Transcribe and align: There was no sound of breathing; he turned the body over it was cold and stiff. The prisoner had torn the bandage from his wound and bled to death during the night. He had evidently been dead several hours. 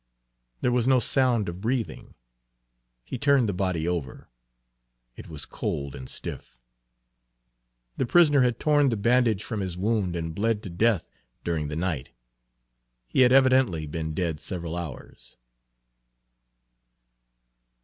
There 0.61 0.71
was 0.71 0.87
no 0.87 0.99
sound 0.99 1.47
of 1.47 1.61
breathing; 1.61 2.15
he 3.03 3.19
turned 3.19 3.47
the 3.47 3.53
body 3.53 3.87
over 3.87 4.29
it 5.15 5.29
was 5.29 5.45
cold 5.45 5.93
and 5.93 6.09
stiff. 6.09 6.59
The 7.97 8.07
prisoner 8.07 8.41
had 8.41 8.59
torn 8.59 8.89
the 8.89 8.97
bandage 8.97 9.43
from 9.43 9.59
his 9.59 9.77
wound 9.77 10.15
and 10.15 10.33
bled 10.33 10.63
to 10.63 10.71
death 10.71 11.07
during 11.43 11.67
the 11.67 11.75
night. 11.75 12.09
He 13.05 13.19
had 13.19 13.31
evidently 13.31 13.85
been 13.85 14.15
dead 14.15 14.39
several 14.39 14.75
hours. 14.75 15.37